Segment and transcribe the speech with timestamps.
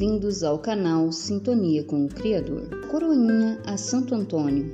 [0.00, 2.70] bem-vindos ao canal Sintonia com o Criador.
[2.90, 4.66] Coroinha a Santo Antônio.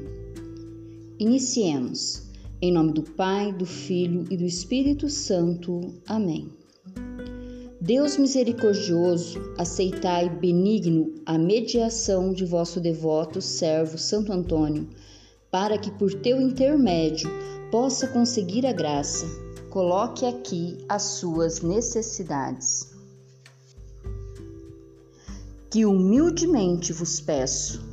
[1.19, 2.23] Iniciemos.
[2.62, 5.81] Em nome do Pai, do Filho e do Espírito Santo.
[6.07, 6.49] Amém.
[7.81, 14.89] Deus misericordioso, aceitai benigno a mediação de vosso devoto servo Santo Antônio,
[15.50, 17.29] para que por teu intermédio
[17.72, 19.27] possa conseguir a graça.
[19.71, 22.95] Coloque aqui as suas necessidades
[25.76, 27.84] que humildemente vos peço.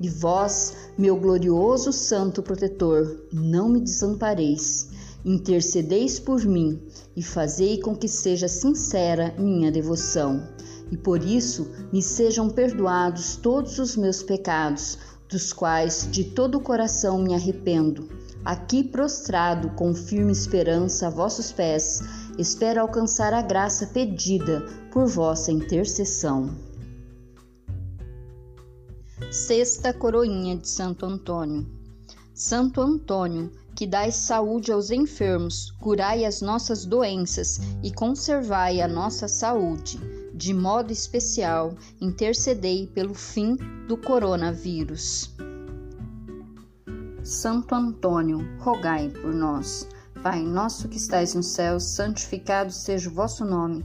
[0.00, 4.88] E vós, meu glorioso Santo Protetor, não me desampareis,
[5.22, 6.80] intercedeis por mim
[7.14, 10.42] e fazei com que seja sincera minha devoção.
[10.90, 14.96] E por isso me sejam perdoados todos os meus pecados,
[15.28, 18.08] dos quais de todo o coração me arrependo.
[18.42, 22.00] Aqui prostrado com firme esperança a vossos pés,
[22.38, 26.67] espero alcançar a graça pedida por vossa intercessão.
[29.30, 31.66] Sexta Coroinha de Santo Antônio.
[32.32, 39.28] Santo Antônio, que dais saúde aos enfermos, curai as nossas doenças e conservai a nossa
[39.28, 40.00] saúde.
[40.34, 43.54] De modo especial, intercedei pelo fim
[43.86, 45.30] do coronavírus.
[47.22, 49.86] Santo Antônio, rogai por nós.
[50.22, 53.84] Pai nosso que estais no céu, santificado seja o vosso nome.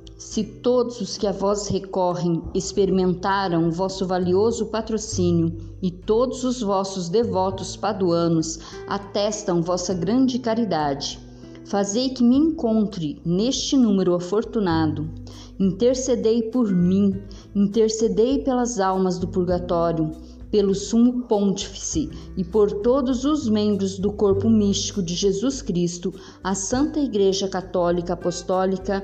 [0.21, 6.61] se todos os que a vós recorrem experimentaram o vosso valioso patrocínio e todos os
[6.61, 11.19] vossos devotos paduanos atestam vossa grande caridade,
[11.65, 15.09] fazei que me encontre neste número afortunado.
[15.59, 17.19] Intercedei por mim,
[17.55, 20.11] intercedei pelas almas do purgatório,
[20.51, 26.53] pelo sumo pontífice e por todos os membros do corpo místico de Jesus Cristo, a
[26.53, 29.03] Santa Igreja Católica Apostólica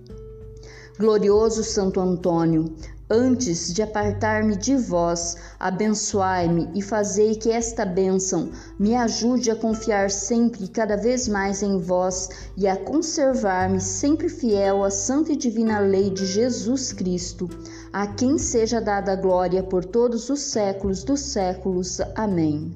[1.01, 2.75] Glorioso Santo Antônio,
[3.09, 10.11] antes de apartar-me de vós, abençoai-me e fazei que esta bênção me ajude a confiar
[10.11, 15.35] sempre e cada vez mais em vós e a conservar-me sempre fiel à santa e
[15.35, 17.49] divina lei de Jesus Cristo,
[17.91, 21.99] a quem seja dada glória por todos os séculos dos séculos.
[22.13, 22.75] Amém.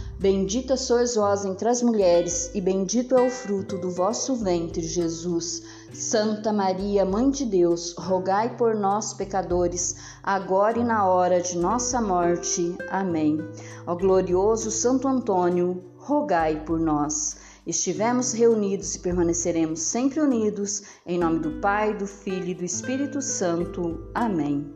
[0.21, 5.63] Bendita sois vós entre as mulheres, e bendito é o fruto do vosso ventre, Jesus.
[5.91, 11.99] Santa Maria, Mãe de Deus, rogai por nós, pecadores, agora e na hora de nossa
[11.99, 12.77] morte.
[12.87, 13.39] Amém.
[13.87, 17.37] Ó glorioso Santo Antônio, rogai por nós.
[17.65, 23.23] Estivemos reunidos e permaneceremos sempre unidos, em nome do Pai, do Filho e do Espírito
[23.23, 24.07] Santo.
[24.13, 24.71] Amém.